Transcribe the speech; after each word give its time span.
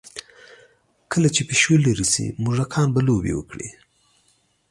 کله 1.11 1.29
چې 1.35 1.41
پیشو 1.49 1.75
لرې 1.85 2.05
شي، 2.13 2.25
موږکان 2.43 2.87
به 2.93 3.01
لوبې 3.07 3.33
وکړي. 3.35 3.69